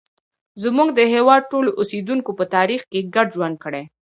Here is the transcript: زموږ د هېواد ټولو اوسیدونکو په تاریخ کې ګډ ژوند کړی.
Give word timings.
زموږ 0.63 0.87
د 0.93 0.99
هېواد 1.13 1.41
ټولو 1.51 1.69
اوسیدونکو 1.79 2.31
په 2.39 2.45
تاریخ 2.55 2.81
کې 2.91 3.07
ګډ 3.15 3.27
ژوند 3.35 3.55
کړی. 3.63 3.83